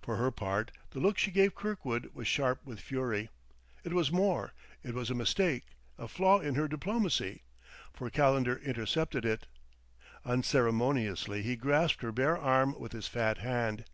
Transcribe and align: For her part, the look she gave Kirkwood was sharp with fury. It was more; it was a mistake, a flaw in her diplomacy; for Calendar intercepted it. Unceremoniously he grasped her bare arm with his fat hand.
For 0.00 0.16
her 0.16 0.30
part, 0.30 0.70
the 0.92 1.00
look 1.00 1.18
she 1.18 1.30
gave 1.30 1.54
Kirkwood 1.54 2.12
was 2.14 2.26
sharp 2.26 2.64
with 2.64 2.80
fury. 2.80 3.28
It 3.84 3.92
was 3.92 4.10
more; 4.10 4.54
it 4.82 4.94
was 4.94 5.10
a 5.10 5.14
mistake, 5.14 5.64
a 5.98 6.08
flaw 6.08 6.38
in 6.40 6.54
her 6.54 6.66
diplomacy; 6.66 7.42
for 7.92 8.08
Calendar 8.08 8.56
intercepted 8.56 9.26
it. 9.26 9.46
Unceremoniously 10.24 11.42
he 11.42 11.56
grasped 11.56 12.00
her 12.00 12.10
bare 12.10 12.38
arm 12.38 12.74
with 12.80 12.92
his 12.92 13.06
fat 13.06 13.36
hand. 13.36 13.84